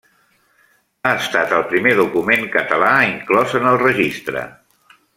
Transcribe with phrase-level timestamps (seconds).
[1.07, 4.47] Ha estat el primer document català inclòs en el registre.